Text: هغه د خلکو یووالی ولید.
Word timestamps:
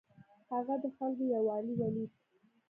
هغه 0.51 0.75
د 0.81 0.85
خلکو 0.95 1.23
یووالی 1.35 1.73
ولید. 1.77 2.11